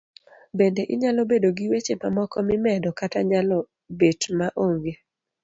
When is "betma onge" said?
3.99-4.93